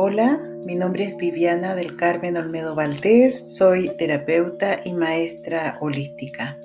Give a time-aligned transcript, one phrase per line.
[0.00, 6.56] Hola, mi nombre es Viviana del Carmen Olmedo Valdés, soy terapeuta y maestra holística.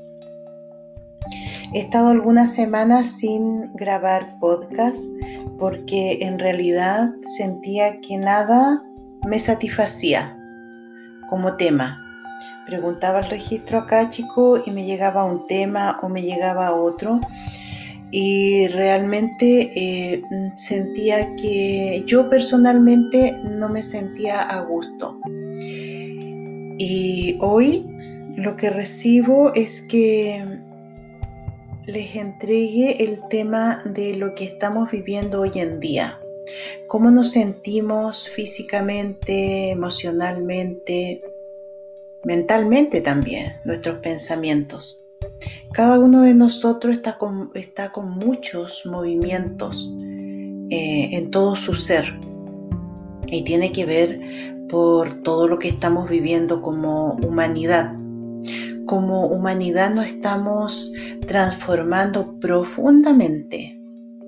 [1.74, 5.04] He estado algunas semanas sin grabar podcast
[5.58, 8.84] porque en realidad sentía que nada
[9.26, 10.38] me satisfacía
[11.32, 12.00] como tema.
[12.68, 17.20] Preguntaba el registro acá, chico, y me llegaba un tema o me llegaba otro
[18.16, 20.22] y realmente eh,
[20.56, 25.20] sentía que yo personalmente no me sentía a gusto.
[26.78, 27.88] Y hoy
[28.36, 30.46] lo que recibo es que
[31.88, 36.20] les entregue el tema de lo que estamos viviendo hoy en día.
[36.86, 41.24] Cómo nos sentimos físicamente, emocionalmente,
[42.24, 45.03] mentalmente también, nuestros pensamientos.
[45.74, 49.92] Cada uno de nosotros está con, está con muchos movimientos
[50.70, 52.20] eh, en todo su ser
[53.28, 54.22] y tiene que ver
[54.70, 57.96] por todo lo que estamos viviendo como humanidad.
[58.86, 60.92] Como humanidad nos estamos
[61.28, 63.80] transformando profundamente,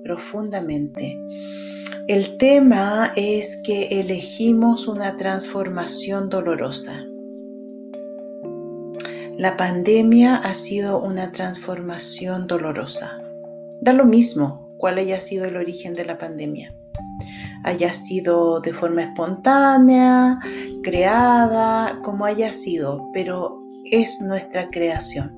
[0.02, 1.18] profundamente.
[2.08, 7.05] El tema es que elegimos una transformación dolorosa.
[9.38, 13.20] La pandemia ha sido una transformación dolorosa.
[13.82, 16.74] Da lo mismo cuál haya sido el origen de la pandemia.
[17.64, 20.38] Haya sido de forma espontánea,
[20.82, 23.60] creada, como haya sido, pero
[23.92, 25.30] es nuestra creación.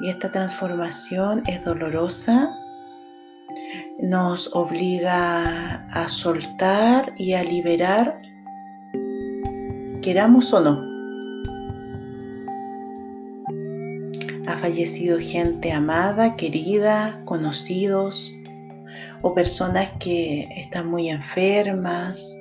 [0.00, 2.50] Y esta transformación es dolorosa,
[4.00, 8.20] nos obliga a soltar y a liberar,
[10.02, 10.95] queramos o no.
[14.66, 18.34] Fallecido gente amada, querida, conocidos
[19.22, 22.36] o personas que están muy enfermas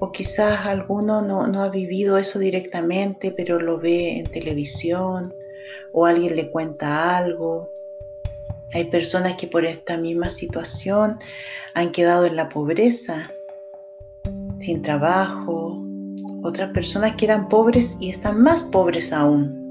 [0.00, 5.32] o quizás alguno no, no ha vivido eso directamente pero lo ve en televisión
[5.92, 7.70] o alguien le cuenta algo.
[8.74, 11.20] Hay personas que por esta misma situación
[11.74, 13.30] han quedado en la pobreza,
[14.58, 15.80] sin trabajo.
[16.42, 19.65] Otras personas que eran pobres y están más pobres aún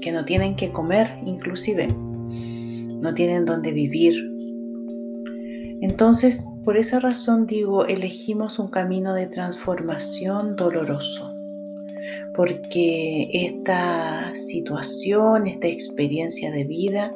[0.00, 4.30] que no tienen que comer inclusive, no tienen donde vivir.
[5.82, 11.32] Entonces, por esa razón digo, elegimos un camino de transformación doloroso,
[12.36, 17.12] porque esta situación, esta experiencia de vida,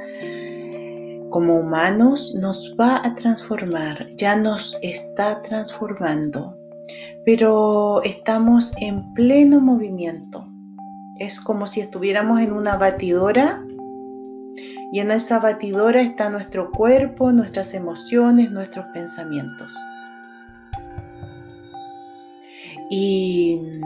[1.29, 6.57] como humanos nos va a transformar, ya nos está transformando,
[7.27, 10.47] pero estamos en pleno movimiento.
[11.19, 13.63] Es como si estuviéramos en una batidora
[14.93, 19.75] y en esa batidora está nuestro cuerpo, nuestras emociones, nuestros pensamientos.
[22.91, 23.81] Y,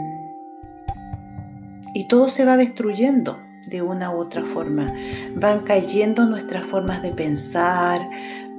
[1.95, 4.93] y todo se va destruyendo de una u otra forma.
[5.35, 8.07] Van cayendo nuestras formas de pensar,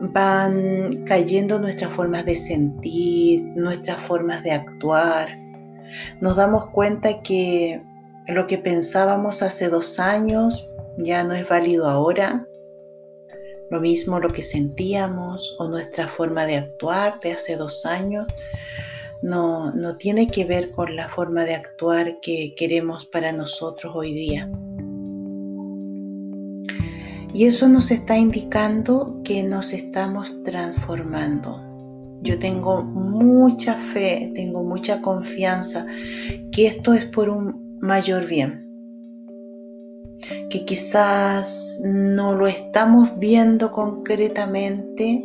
[0.01, 5.39] van cayendo nuestras formas de sentir, nuestras formas de actuar.
[6.21, 7.83] Nos damos cuenta que
[8.31, 12.47] lo que pensábamos hace dos años ya no es válido ahora.
[13.71, 18.27] Lo mismo lo que sentíamos o nuestra forma de actuar de hace dos años
[19.23, 24.13] no, no tiene que ver con la forma de actuar que queremos para nosotros hoy
[24.13, 24.51] día.
[27.33, 31.61] Y eso nos está indicando que nos estamos transformando.
[32.23, 35.87] Yo tengo mucha fe, tengo mucha confianza
[36.53, 38.67] que esto es por un mayor bien,
[40.51, 45.25] que quizás no lo estamos viendo concretamente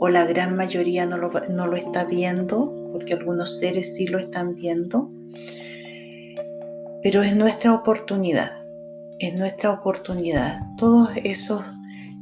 [0.00, 4.18] o la gran mayoría no lo, no lo está viendo, porque algunos seres sí lo
[4.18, 5.10] están viendo,
[7.02, 8.52] pero es nuestra oportunidad,
[9.18, 10.60] es nuestra oportunidad.
[10.76, 11.62] Todas esas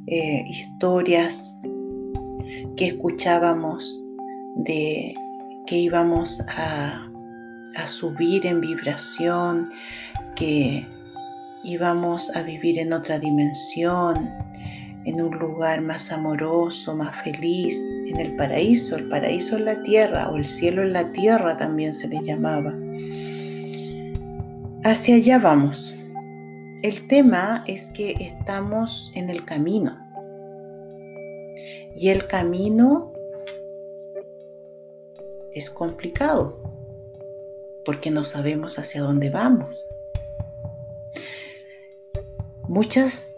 [0.06, 1.60] eh, historias
[2.76, 4.02] que escuchábamos
[4.56, 5.14] de
[5.66, 7.10] que íbamos a
[7.76, 9.70] a subir en vibración,
[10.34, 10.87] que
[11.64, 14.31] íbamos a vivir en otra dimensión,
[15.05, 20.28] en un lugar más amoroso, más feliz, en el paraíso, el paraíso en la tierra
[20.31, 22.75] o el cielo en la tierra también se le llamaba.
[24.84, 25.94] Hacia allá vamos.
[26.82, 29.96] El tema es que estamos en el camino.
[31.94, 33.12] Y el camino
[35.55, 36.65] es complicado
[37.86, 39.86] porque no sabemos hacia dónde vamos.
[42.68, 43.36] Muchas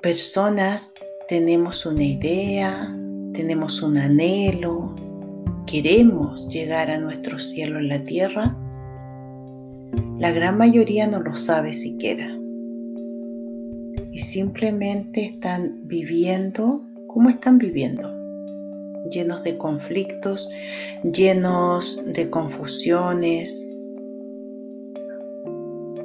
[0.00, 0.94] personas
[1.28, 2.90] tenemos una idea,
[3.34, 4.96] tenemos un anhelo,
[5.66, 8.56] queremos llegar a nuestro cielo en la tierra,
[10.18, 12.26] la gran mayoría no lo sabe siquiera.
[14.10, 18.17] Y simplemente están viviendo como están viviendo,
[19.10, 20.48] llenos de conflictos,
[21.02, 23.66] llenos de confusiones,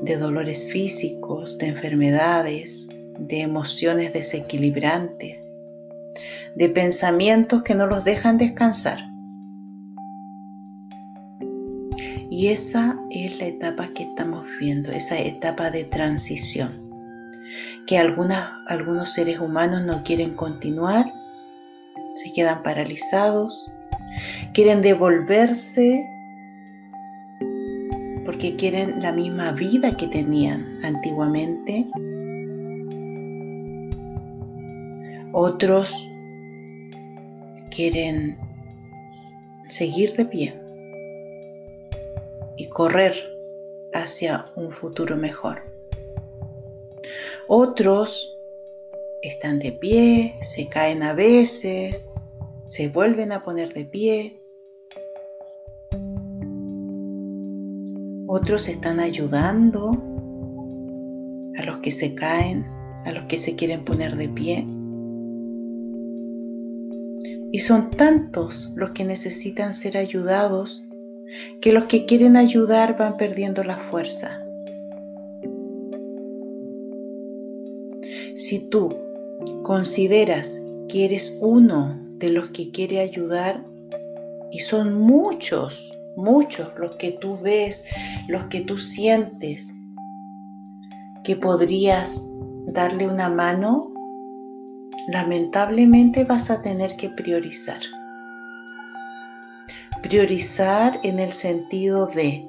[0.03, 5.43] de dolores físicos, de enfermedades, de emociones desequilibrantes,
[6.55, 8.99] de pensamientos que no los dejan descansar.
[12.29, 16.89] Y esa es la etapa que estamos viendo, esa etapa de transición,
[17.87, 21.05] que algunos seres humanos no quieren continuar,
[22.15, 23.71] se quedan paralizados,
[24.53, 26.09] quieren devolverse
[28.25, 31.85] porque quieren la misma vida que tenían antiguamente.
[35.33, 35.91] Otros
[37.71, 38.37] quieren
[39.67, 40.59] seguir de pie
[42.57, 43.13] y correr
[43.93, 45.63] hacia un futuro mejor.
[47.47, 48.32] Otros
[49.23, 52.09] están de pie, se caen a veces,
[52.65, 54.39] se vuelven a poner de pie.
[58.27, 59.91] Otros están ayudando
[61.57, 62.65] a los que se caen,
[63.05, 64.67] a los que se quieren poner de pie.
[67.51, 70.85] Y son tantos los que necesitan ser ayudados
[71.61, 74.39] que los que quieren ayudar van perdiendo la fuerza.
[78.35, 79.02] Si tú
[79.63, 83.65] consideras que eres uno de los que quiere ayudar,
[84.51, 87.85] y son muchos, muchos los que tú ves,
[88.27, 89.73] los que tú sientes,
[91.23, 92.29] que podrías
[92.67, 93.91] darle una mano,
[95.07, 97.81] lamentablemente vas a tener que priorizar.
[100.03, 102.47] Priorizar en el sentido de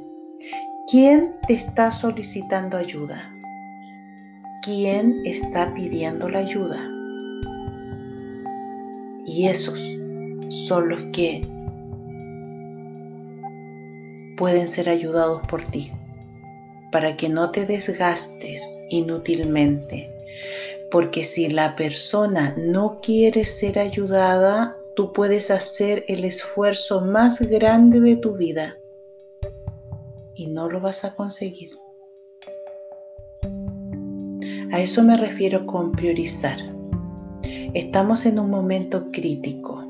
[0.90, 3.32] quién te está solicitando ayuda,
[4.62, 6.93] quién está pidiendo la ayuda.
[9.34, 9.98] Y esos
[10.48, 11.44] son los que
[14.36, 15.90] pueden ser ayudados por ti,
[16.92, 20.08] para que no te desgastes inútilmente.
[20.88, 27.98] Porque si la persona no quiere ser ayudada, tú puedes hacer el esfuerzo más grande
[27.98, 28.78] de tu vida
[30.36, 31.72] y no lo vas a conseguir.
[34.70, 36.73] A eso me refiero con priorizar.
[37.74, 39.88] Estamos en un momento crítico.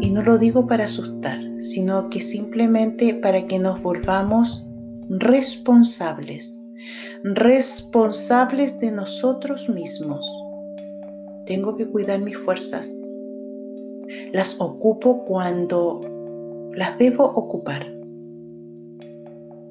[0.00, 4.66] Y no lo digo para asustar, sino que simplemente para que nos volvamos
[5.08, 6.60] responsables,
[7.22, 10.26] responsables de nosotros mismos.
[11.46, 13.00] Tengo que cuidar mis fuerzas,
[14.32, 16.00] las ocupo cuando
[16.72, 17.86] las debo ocupar.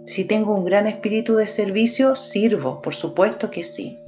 [0.06, 4.00] Si tengo un gran espíritu de servicio, sirvo, por supuesto que sí,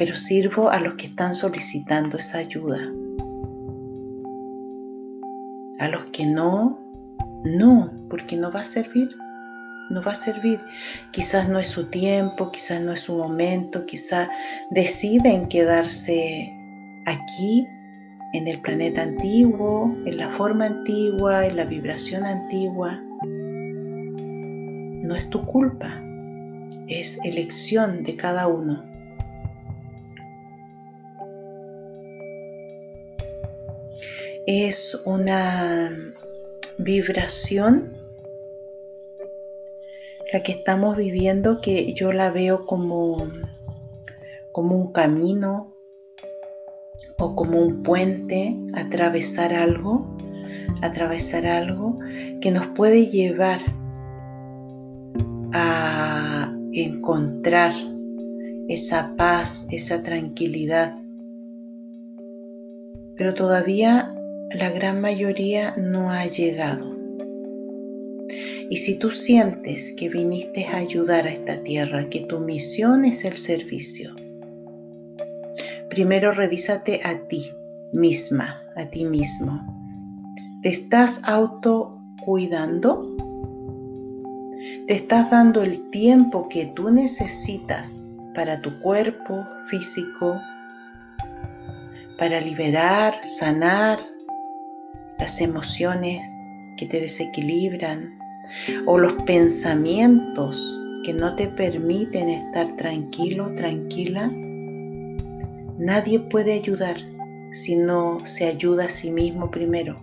[0.00, 2.78] pero sirvo a los que están solicitando esa ayuda.
[5.78, 6.80] A los que no,
[7.44, 9.10] no, porque no va a servir,
[9.90, 10.58] no va a servir.
[11.12, 14.30] Quizás no es su tiempo, quizás no es su momento, quizás
[14.70, 16.50] deciden quedarse
[17.04, 17.68] aquí
[18.32, 22.98] en el planeta antiguo, en la forma antigua, en la vibración antigua.
[25.02, 26.02] No es tu culpa,
[26.88, 28.89] es elección de cada uno.
[34.52, 35.96] Es una
[36.76, 37.96] vibración
[40.32, 43.30] la que estamos viviendo que yo la veo como,
[44.50, 45.76] como un camino,
[47.16, 50.16] o como un puente, atravesar algo,
[50.82, 52.00] atravesar algo
[52.40, 53.60] que nos puede llevar
[55.52, 57.72] a encontrar
[58.66, 60.96] esa paz, esa tranquilidad.
[63.16, 64.16] Pero todavía
[64.50, 66.96] la gran mayoría no ha llegado.
[68.68, 73.24] Y si tú sientes que viniste a ayudar a esta tierra, que tu misión es
[73.24, 74.14] el servicio,
[75.88, 77.52] primero revísate a ti
[77.92, 79.60] misma, a ti mismo.
[80.62, 83.16] ¿Te estás auto cuidando?
[84.88, 88.04] ¿Te estás dando el tiempo que tú necesitas
[88.34, 90.40] para tu cuerpo físico,
[92.18, 94.09] para liberar, sanar
[95.20, 96.26] las emociones
[96.78, 98.18] que te desequilibran
[98.86, 104.30] o los pensamientos que no te permiten estar tranquilo, tranquila?
[105.78, 106.96] Nadie puede ayudar
[107.52, 110.00] si no se ayuda a sí mismo primero.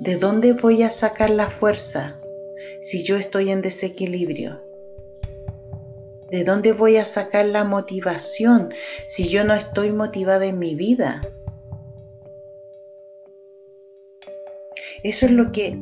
[0.00, 2.16] ¿De dónde voy a sacar la fuerza
[2.82, 4.60] si yo estoy en desequilibrio?
[6.30, 8.68] ¿De dónde voy a sacar la motivación
[9.06, 11.22] si yo no estoy motivada en mi vida?
[15.04, 15.78] Eso es lo que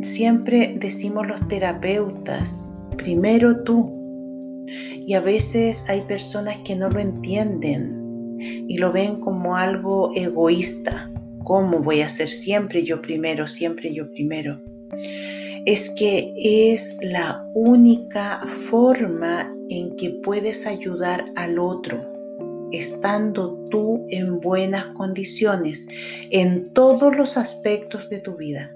[0.00, 2.70] siempre decimos los terapeutas.
[2.96, 4.66] Primero tú.
[5.06, 11.10] Y a veces hay personas que no lo entienden y lo ven como algo egoísta.
[11.44, 14.58] ¿Cómo voy a ser siempre yo primero, siempre yo primero?
[15.66, 22.11] Es que es la única forma en que puedes ayudar al otro,
[22.72, 25.86] estando tú en buenas condiciones
[26.30, 28.70] en todos los aspectos de tu vida.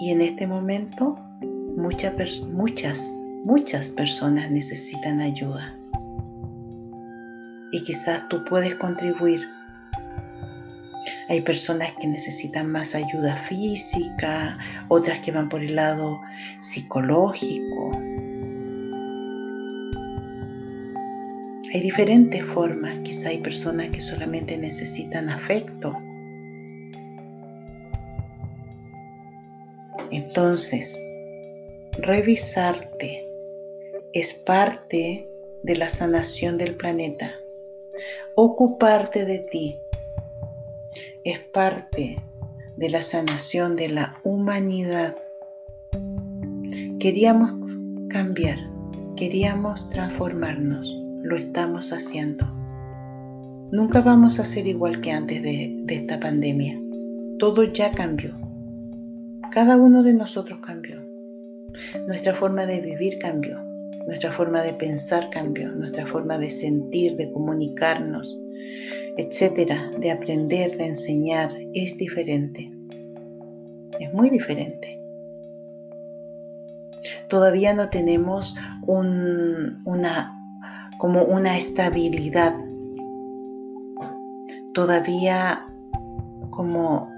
[0.00, 1.18] Y en este momento
[1.76, 3.14] muchas, muchas,
[3.44, 5.76] muchas personas necesitan ayuda.
[7.72, 9.48] Y quizás tú puedes contribuir.
[11.28, 16.20] Hay personas que necesitan más ayuda física, otras que van por el lado
[16.60, 18.13] psicológico.
[21.74, 22.94] Hay diferentes formas.
[23.02, 25.92] Quizá hay personas que solamente necesitan afecto.
[30.12, 31.02] Entonces,
[31.98, 33.26] revisarte
[34.12, 35.28] es parte
[35.64, 37.34] de la sanación del planeta.
[38.36, 39.76] Ocuparte de ti
[41.24, 42.22] es parte
[42.76, 45.16] de la sanación de la humanidad.
[47.00, 47.76] Queríamos
[48.10, 48.58] cambiar,
[49.16, 52.46] queríamos transformarnos, lo estamos haciendo.
[53.72, 56.78] Nunca vamos a ser igual que antes de, esta pandemia.
[57.38, 58.34] Todo ya cambió.
[59.50, 61.02] Cada uno de nosotros cambió.
[62.06, 63.58] Nuestra forma de vivir cambió.
[64.06, 65.72] Nuestra forma de pensar cambió.
[65.72, 68.38] Nuestra forma de sentir, de comunicarnos,
[69.16, 72.70] etcétera, de aprender, de enseñar, es diferente.
[73.98, 75.00] Es muy diferente.
[77.28, 78.54] Todavía no tenemos
[78.86, 80.43] una,
[80.98, 82.54] como una estabilidad.
[84.72, 85.66] Todavía
[86.50, 87.08] como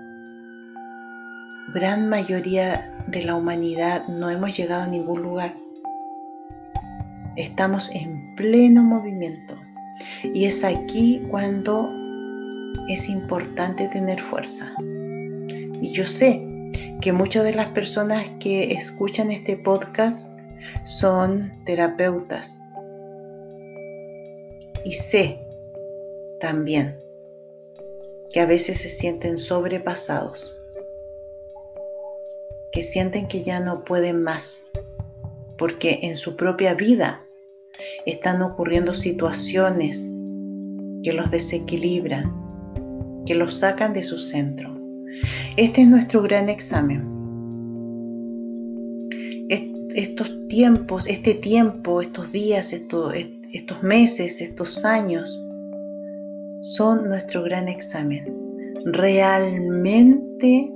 [1.75, 5.55] gran mayoría de la humanidad no hemos llegado a ningún lugar.
[7.37, 9.55] Estamos en pleno movimiento
[10.23, 11.91] y es aquí cuando
[12.89, 14.73] es importante tener fuerza.
[15.81, 16.43] Y yo sé
[17.01, 20.29] que muchas de las personas que escuchan este podcast
[20.85, 22.61] son terapeutas.
[24.87, 25.37] Y sé
[26.39, 26.97] también
[28.33, 30.57] que a veces se sienten sobrepasados
[32.71, 34.67] que sienten que ya no pueden más,
[35.59, 37.27] porque en su propia vida
[38.05, 40.09] están ocurriendo situaciones
[41.03, 42.33] que los desequilibran,
[43.27, 44.73] que los sacan de su centro.
[45.57, 47.03] Este es nuestro gran examen.
[49.97, 50.36] Estos
[51.09, 55.39] este tiempo, estos días, estos meses, estos años,
[56.63, 58.25] son nuestro gran examen.
[58.87, 60.73] ¿Realmente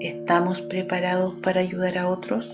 [0.00, 2.48] ¿Estamos preparados para ayudar a otros?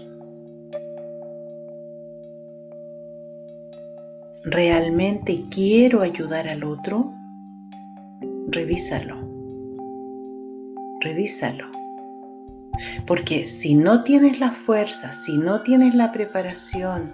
[4.45, 7.13] ¿Realmente quiero ayudar al otro?
[8.47, 9.17] Revísalo.
[11.01, 11.84] Revísalo.
[13.07, 17.13] Porque si no tienes la fuerza, si no tienes la preparación,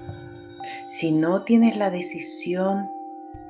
[0.88, 2.90] si no tienes la decisión,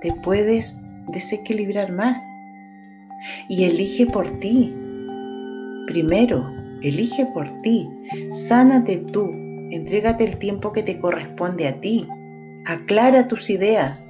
[0.01, 2.19] te puedes desequilibrar más.
[3.49, 4.75] Y elige por ti.
[5.87, 7.91] Primero, Elige por ti,
[8.31, 9.33] sánate tú,
[9.71, 12.09] entrégate el tiempo que te corresponde a ti,
[12.65, 14.09] aclara tus ideas,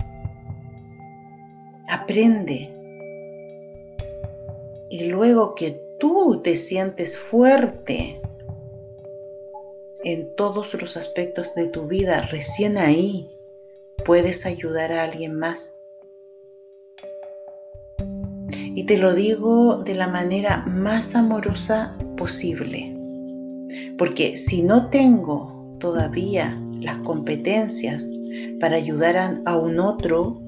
[1.89, 2.73] aprende.
[4.89, 8.21] Y luego que tú te sientes fuerte
[10.03, 13.29] en todos los aspectos de tu vida, recién ahí
[14.05, 15.77] puedes ayudar a alguien más.
[18.75, 22.97] Y te lo digo de la manera más amorosa posible.
[23.99, 28.09] Porque si no tengo todavía las competencias
[28.59, 30.41] para ayudar a, un otro,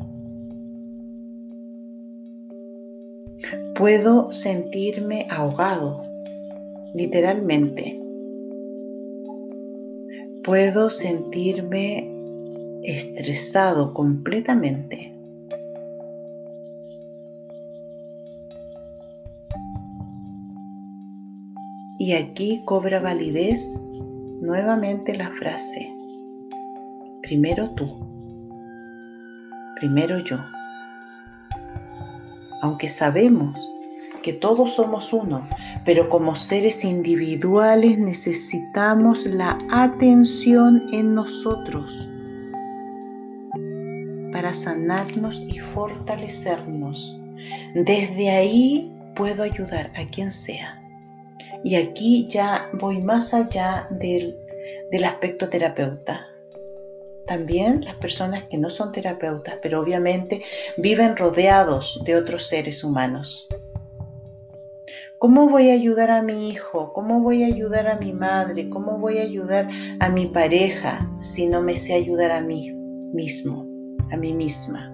[3.82, 6.04] puedo sentirme ahogado,
[6.94, 7.98] literalmente.
[10.44, 12.08] Puedo sentirme
[12.84, 15.12] estresado completamente.
[21.98, 23.68] Y aquí cobra validez
[24.42, 25.92] nuevamente la frase,
[27.22, 27.88] primero tú,
[29.80, 30.38] primero yo.
[32.62, 33.74] Aunque sabemos
[34.22, 35.46] que todos somos uno,
[35.84, 42.08] pero como seres individuales necesitamos la atención en nosotros
[44.32, 47.14] para sanarnos y fortalecernos.
[47.74, 50.80] Desde ahí puedo ayudar a quien sea.
[51.64, 54.36] Y aquí ya voy más allá del,
[54.92, 56.31] del aspecto terapeuta.
[57.26, 60.42] También las personas que no son terapeutas, pero obviamente
[60.76, 63.48] viven rodeados de otros seres humanos.
[65.22, 66.92] ¿Cómo voy a ayudar a mi hijo?
[66.92, 68.68] ¿Cómo voy a ayudar a mi madre?
[68.68, 69.68] ¿Cómo voy a ayudar
[70.00, 72.72] a mi pareja si no me sé ayudar a mí
[73.12, 73.64] mismo,
[74.10, 74.92] a mí misma?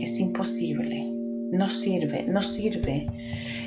[0.00, 1.10] Es imposible.
[1.50, 3.08] No sirve, no sirve.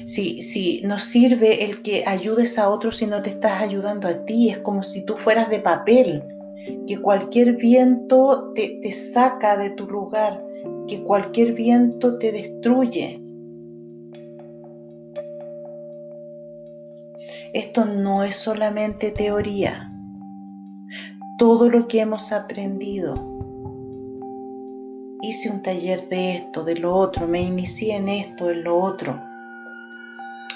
[0.06, 4.24] Si, si no sirve el que ayudes a otros si no te estás ayudando a
[4.24, 6.24] ti, es como si tú fueras de papel,
[6.88, 10.44] que cualquier viento te, te saca de tu lugar,
[10.88, 13.22] que cualquier viento te destruye.
[17.54, 19.92] Esto no es solamente teoría.
[21.38, 23.16] Todo lo que hemos aprendido.
[25.22, 29.18] Hice un taller de esto, de lo otro, me inicié en esto, en lo otro.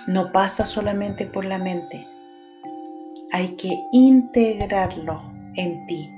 [0.08, 2.08] No pasa solamente por la mente.
[3.32, 6.10] Hay que integrarlo en ti.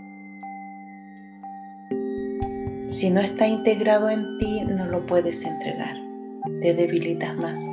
[2.87, 5.95] Si no está integrado en ti, no lo puedes entregar.
[6.61, 7.67] Te debilitas más.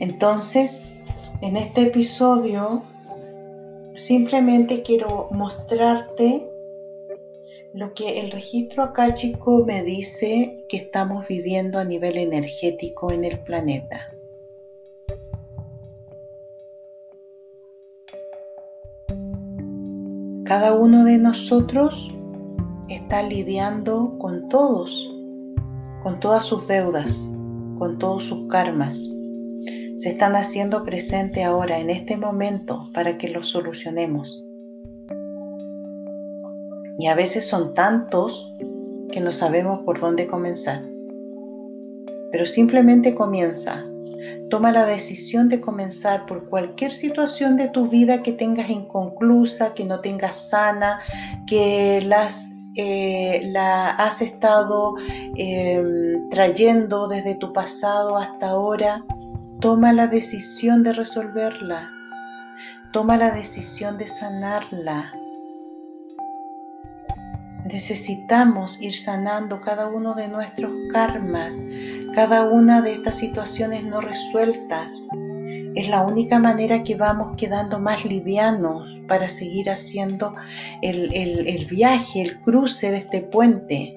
[0.00, 0.84] Entonces,
[1.42, 2.82] en este episodio
[3.94, 6.46] simplemente quiero mostrarte
[7.72, 13.24] lo que el registro acá chico me dice que estamos viviendo a nivel energético en
[13.24, 14.09] el planeta.
[20.50, 22.12] Cada uno de nosotros
[22.88, 25.08] está lidiando con todos,
[26.02, 27.30] con todas sus deudas,
[27.78, 29.08] con todos sus karmas
[30.00, 34.42] se están haciendo presente ahora, en este momento, para que los solucionemos.
[36.98, 38.54] Y a veces son tantos
[39.12, 40.82] que no sabemos por dónde comenzar.
[42.32, 43.89] Pero simplemente comienza.
[44.50, 49.84] Toma la decisión de comenzar por cualquier situación de tu vida que tengas inconclusa, que
[49.84, 51.00] no tengas sana,
[51.46, 54.94] que las, eh, la has estado
[55.36, 59.02] em, trayendo desde tu pasado hasta ahora
[59.60, 61.90] Toma la decisión de resolverla.
[62.94, 65.12] Toma la decisión de sanarla.
[67.66, 71.60] Necesitamos ir sanando cada uno de nuestros karmas,
[72.14, 75.06] cada una de estas situaciones no resueltas.
[75.74, 80.34] Es la única manera que vamos quedando más livianos para seguir haciendo
[80.82, 83.96] el, el viaje, el cruce de este puente.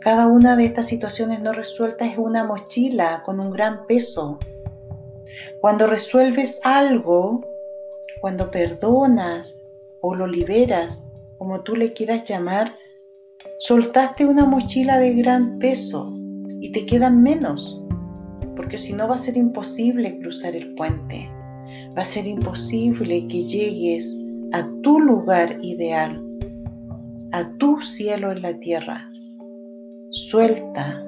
[0.00, 4.38] Cada una de estas situaciones no resueltas es una mochila con un gran peso
[5.60, 7.40] cuando resuelves algo,
[8.20, 9.68] cuando perdonas
[10.00, 12.74] o lo liberas, como tú le quieras llamar,
[13.58, 16.12] soltaste una mochila de gran peso
[16.62, 17.82] y te quedan menos,
[18.54, 21.28] porque si no va a ser imposible cruzar el puente,
[21.98, 24.16] va a ser imposible que llegues
[24.52, 26.24] a tu lugar ideal,
[27.32, 29.10] a tu cielo en la tierra.
[30.10, 31.04] Suelta.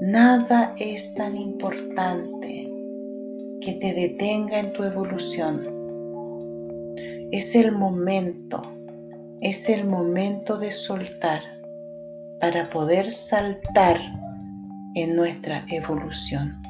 [0.00, 2.68] Nada es tan importante
[3.60, 5.62] que te detenga en tu evolución.
[7.30, 8.62] Es el momento,
[9.42, 11.55] es el momento de soltar
[12.40, 13.98] para poder saltar
[14.94, 16.66] en nuestra evolución.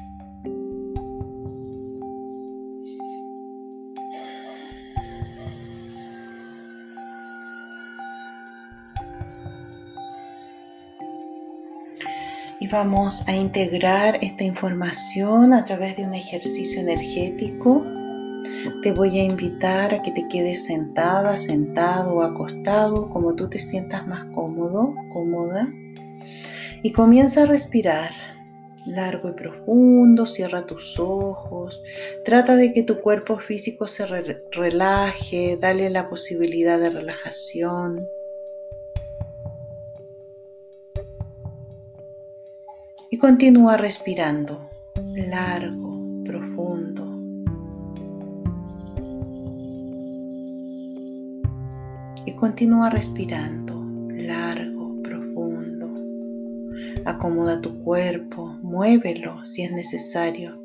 [12.69, 17.96] vamos a integrar esta información a través de un ejercicio energético.
[18.81, 23.59] Te voy a invitar a que te quedes sentada, sentado o acostado, como tú te
[23.59, 25.67] sientas más cómodo, cómoda.
[26.83, 28.11] Y comienza a respirar
[28.85, 31.81] largo y profundo, cierra tus ojos,
[32.23, 34.05] trata de que tu cuerpo físico se
[34.51, 38.07] relaje, dale la posibilidad de relajación.
[43.09, 47.06] y continúa respirando largo, profundo.
[52.47, 55.85] Continúa respirando largo, profundo.
[57.03, 60.57] Acomoda tu cuerpo, muévelo si es necesario.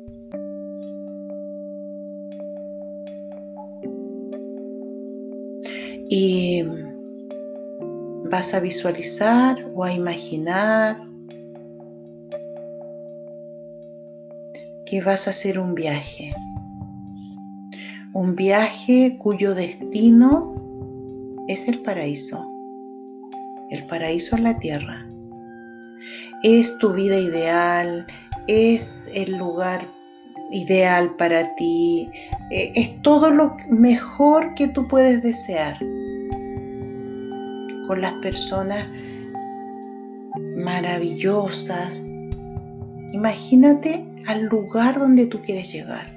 [6.09, 6.63] Y
[8.31, 10.97] vas a visualizar o a imaginar
[14.85, 16.33] que vas a hacer un viaje.
[18.13, 20.62] Un viaje cuyo destino
[21.53, 22.45] es el paraíso.
[23.69, 25.07] El paraíso en la tierra.
[26.43, 28.05] Es tu vida ideal,
[28.47, 29.87] es el lugar
[30.51, 32.09] ideal para ti,
[32.51, 35.79] eh, es todo lo mejor que tú puedes desear
[37.87, 38.85] con las personas
[40.57, 42.07] maravillosas.
[43.13, 46.11] Imagínate al lugar donde tú quieres llegar,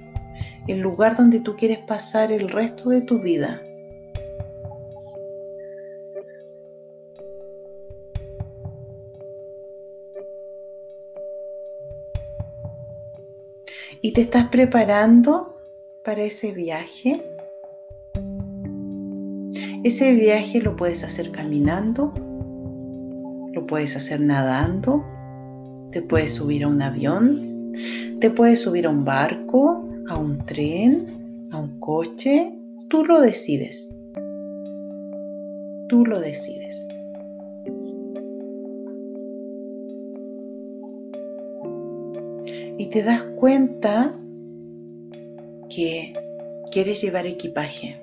[0.66, 3.60] el lugar donde tú quieres pasar el resto de tu vida.
[14.06, 15.58] ¿Y te estás preparando
[16.04, 17.20] para ese viaje?
[19.82, 22.12] Ese viaje lo puedes hacer caminando,
[23.52, 25.04] lo puedes hacer nadando,
[25.90, 27.72] te puedes subir a un avión,
[28.20, 32.56] te puedes subir a un barco, a un tren, a un coche,
[32.88, 33.92] tú lo decides.
[35.88, 36.86] Tú lo decides.
[42.86, 44.14] Y te das cuenta
[45.68, 46.12] que
[46.70, 48.00] quieres llevar equipaje.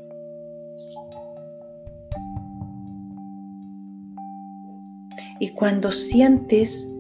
[5.40, 6.94] Y cuando sientes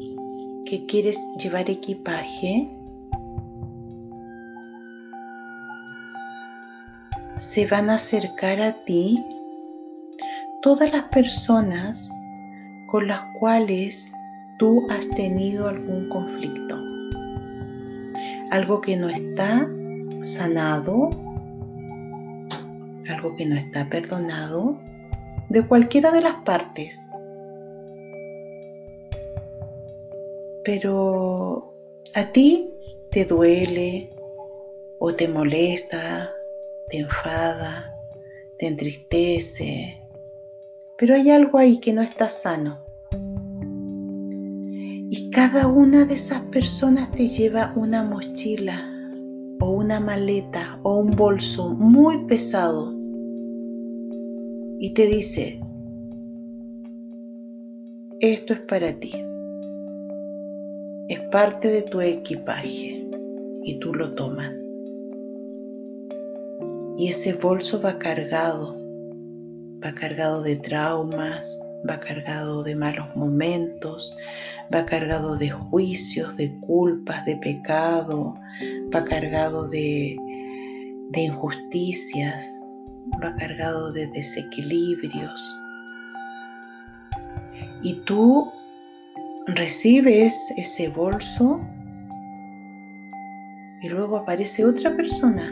[0.65, 2.73] que quieres llevar equipaje,
[7.35, 9.21] se van a acercar a ti
[10.61, 12.09] todas las personas
[12.87, 14.13] con las cuales
[14.57, 16.82] tú has tenido algún conflicto.
[18.53, 19.67] Algo que no está
[20.21, 21.09] sanado,
[23.09, 24.77] algo que no está perdonado,
[25.49, 26.97] de cualquiera de las partes.
[30.63, 31.73] pero
[32.15, 32.73] a ti
[33.11, 34.09] te duele
[34.99, 36.33] o te molesta,
[36.89, 37.93] te enfada,
[38.57, 40.01] te entristece,
[40.97, 42.82] pero hay algo ahí que no está sano.
[45.15, 48.83] Y cada una de esas personas te lleva una mochila
[49.59, 52.91] o una maleta o un bolso muy pesado
[54.79, 55.61] y te dice,
[58.21, 59.13] esto es para ti
[61.09, 63.07] es parte de tu equipaje
[63.63, 64.55] y tú lo tomas.
[66.97, 68.75] Y ese bolso va cargado,
[69.85, 74.15] va cargado de traumas, va cargado de malos momentos,
[74.73, 78.35] va cargado de juicios, de culpas, de pecado,
[78.93, 80.17] va cargado de,
[81.11, 82.59] de injusticias,
[83.23, 85.55] va cargado de desequilibrios.
[87.83, 88.51] Y tú
[89.47, 91.59] recibes ese bolso
[93.81, 95.51] y luego aparece otra persona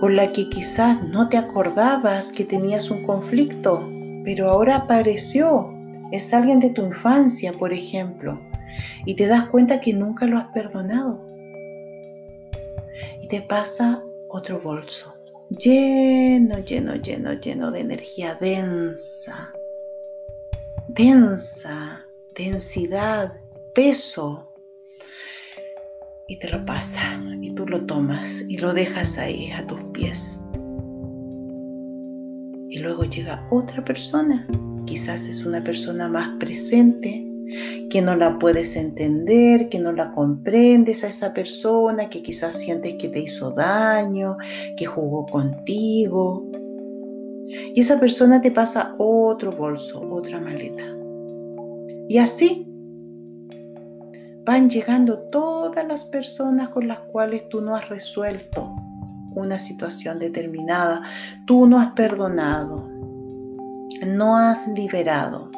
[0.00, 3.88] con la que quizás no te acordabas que tenías un conflicto,
[4.24, 5.73] pero ahora apareció.
[6.14, 8.40] Es alguien de tu infancia, por ejemplo,
[9.04, 11.26] y te das cuenta que nunca lo has perdonado.
[13.20, 15.12] Y te pasa otro bolso,
[15.50, 19.52] lleno, lleno, lleno, lleno de energía densa,
[20.86, 23.32] densa, densidad,
[23.74, 24.52] peso,
[26.28, 30.44] y te lo pasa, y tú lo tomas y lo dejas ahí a tus pies.
[32.70, 34.46] Y luego llega otra persona,
[34.86, 37.26] quizás es una persona más presente,
[37.90, 42.96] que no la puedes entender, que no la comprendes a esa persona, que quizás sientes
[42.96, 44.36] que te hizo daño,
[44.76, 46.50] que jugó contigo.
[47.74, 50.84] Y esa persona te pasa otro bolso, otra maleta.
[52.08, 52.66] Y así
[54.44, 58.74] van llegando todas las personas con las cuales tú no has resuelto
[59.34, 61.02] una situación determinada,
[61.46, 62.88] tú no has perdonado,
[64.06, 65.50] no has liberado.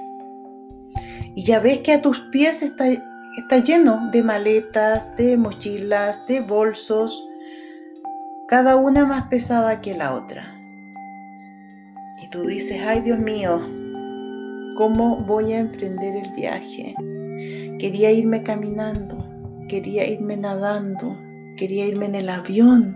[1.34, 6.40] Y ya ves que a tus pies está, está lleno de maletas, de mochilas, de
[6.40, 7.28] bolsos,
[8.48, 10.58] cada una más pesada que la otra.
[12.22, 13.60] Y tú dices, ay Dios mío,
[14.76, 16.94] ¿Cómo voy a emprender el viaje?
[17.78, 19.16] Quería irme caminando,
[19.70, 21.16] quería irme nadando,
[21.56, 22.94] quería irme en el avión,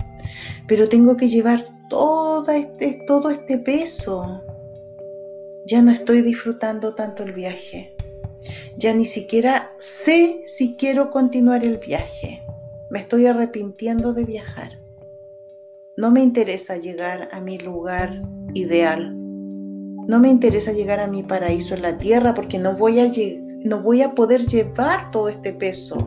[0.67, 4.43] pero tengo que llevar todo este, todo este peso.
[5.71, 7.95] Ya no estoy disfrutando tanto el viaje.
[8.77, 12.43] Ya ni siquiera sé si quiero continuar el viaje.
[12.91, 14.81] Me estoy arrepintiendo de viajar.
[15.97, 18.21] No me interesa llegar a mi lugar
[18.55, 19.15] ideal
[20.09, 23.07] No me interesa llegar a mi paraíso en la tierra porque no voy a,
[23.65, 25.99] no voy a poder llevar todo este peso.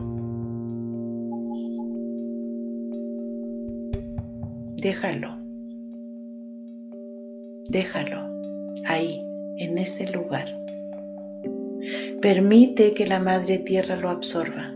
[4.76, 5.38] Déjalo.
[7.70, 8.28] Déjalo
[8.86, 9.23] ahí,
[9.58, 10.46] en ese lugar.
[12.20, 14.72] Permite que la Madre Tierra lo absorba.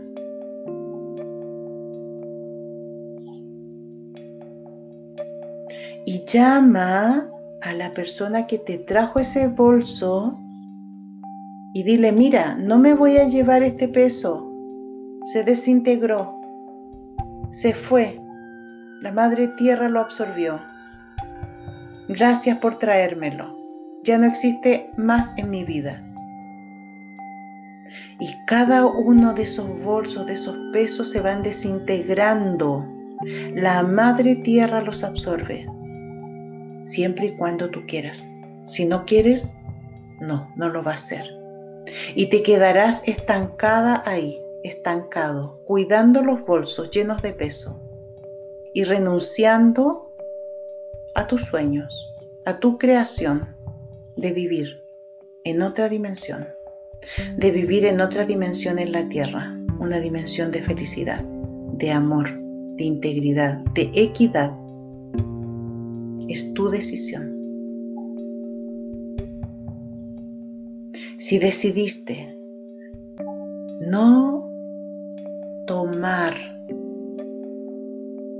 [6.05, 7.29] Y llama
[7.61, 10.39] a la persona que te trajo ese bolso
[11.73, 14.45] y dile, mira, no me voy a llevar este peso.
[15.23, 16.39] Se desintegró,
[17.51, 18.19] se fue.
[19.01, 20.59] La Madre Tierra lo absorbió.
[22.07, 23.58] Gracias por traérmelo.
[24.03, 26.03] Ya no existe más en mi vida.
[28.19, 32.85] Y cada uno de esos bolsos, de esos pesos se van desintegrando.
[33.55, 35.65] La Madre Tierra los absorbe
[36.89, 38.27] siempre y cuando tú quieras.
[38.63, 39.49] Si no quieres,
[40.19, 41.23] no, no lo va a hacer.
[42.15, 47.81] Y te quedarás estancada ahí, estancado, cuidando los bolsos llenos de peso
[48.73, 50.13] y renunciando
[51.15, 52.13] a tus sueños,
[52.45, 53.55] a tu creación
[54.19, 54.83] de vivir
[55.45, 56.47] en otra dimensión,
[57.37, 62.27] de vivir en otra dimensión en la tierra, una dimensión de felicidad, de amor,
[62.75, 64.53] de integridad, de equidad
[66.27, 67.37] es tu decisión.
[71.17, 72.37] Si decidiste
[73.81, 74.49] no
[75.65, 76.33] tomar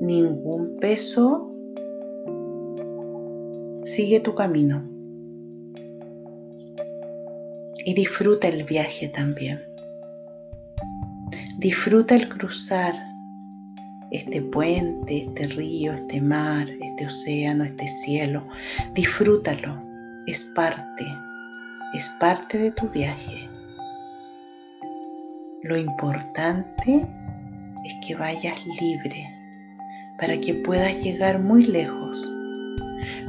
[0.02, 1.52] ningún peso,
[3.84, 4.99] sigue tu camino
[7.89, 9.60] y disfruta el viaje también.
[11.58, 12.93] Disfruta el cruzar
[14.12, 18.47] este puente, este río, este mar, este océano, este cielo.
[18.93, 19.82] Disfrútalo,
[20.28, 21.04] es parte,
[21.95, 23.49] es parte de tu viaje.
[25.63, 27.08] Lo importante
[27.86, 29.28] es que vayas libre
[30.19, 32.32] para que puedas llegar muy lejos,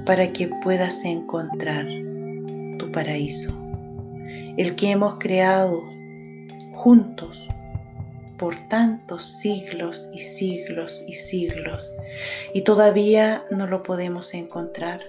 [0.05, 1.87] para que puedas encontrar
[2.79, 3.60] tu paraíso,
[4.57, 5.85] el que hemos creado
[6.73, 7.49] juntos
[8.39, 11.93] por tantos siglos y siglos y siglos
[12.55, 15.01] y todavía no lo podemos encontrar.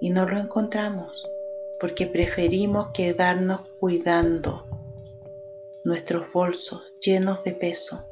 [0.00, 1.24] Y no lo encontramos
[1.80, 4.66] porque preferimos quedarnos cuidando
[5.84, 8.04] nuestros bolsos llenos de peso,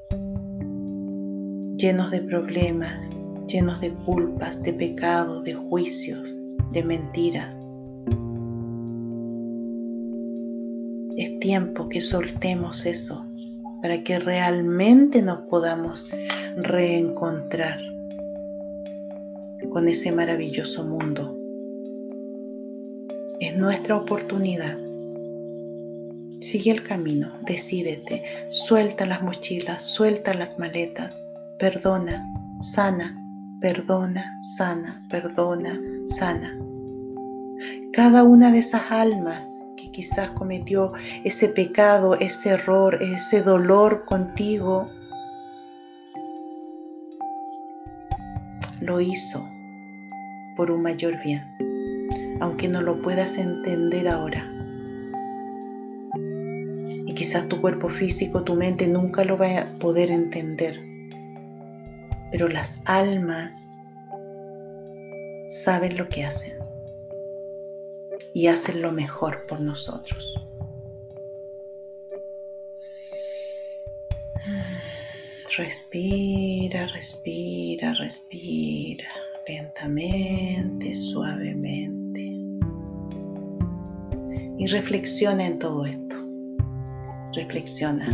[1.76, 3.10] llenos de problemas,
[3.46, 6.34] llenos de culpas, de pecados, de juicios,
[6.70, 7.61] de mentiras
[11.42, 13.26] tiempo que soltemos eso
[13.82, 16.08] para que realmente nos podamos
[16.56, 17.80] reencontrar
[19.72, 21.36] con ese maravilloso mundo.
[23.40, 24.78] Es nuestra oportunidad.
[26.40, 31.20] Sigue el camino, decídete, suelta las mochilas, suelta las maletas,
[31.58, 32.24] perdona,
[32.60, 33.18] sana,
[33.60, 36.56] perdona, sana, perdona, sana.
[37.92, 39.61] Cada una de esas almas
[39.92, 40.92] quizás cometió
[41.24, 44.90] ese pecado, ese error, ese dolor contigo,
[48.80, 49.48] lo hizo
[50.56, 51.44] por un mayor bien,
[52.40, 54.48] aunque no lo puedas entender ahora.
[57.06, 60.80] Y quizás tu cuerpo físico, tu mente nunca lo va a poder entender.
[62.32, 63.70] Pero las almas
[65.46, 66.61] saben lo que hacen
[68.34, 70.34] y hacen lo mejor por nosotros.
[75.56, 79.08] Respira, respira, respira,
[79.46, 82.20] lentamente, suavemente.
[84.58, 86.16] Y reflexiona en todo esto.
[87.34, 88.08] Reflexiona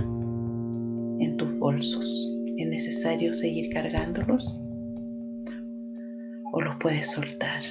[1.20, 2.28] en tus bolsos.
[2.56, 4.60] ¿Es necesario seguir cargándolos?
[6.52, 7.62] ¿O los puedes soltar?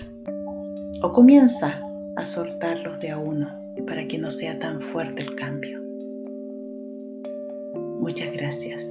[1.02, 1.82] O comienza
[2.18, 3.48] a soltarlos de a uno
[3.86, 5.80] para que no sea tan fuerte el cambio.
[8.00, 8.90] Muchas gracias.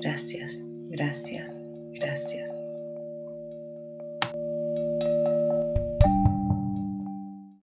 [0.00, 2.62] Gracias, gracias, gracias.